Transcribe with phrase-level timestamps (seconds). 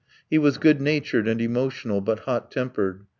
[0.31, 3.05] He was good natured and emotional, but hot tempered.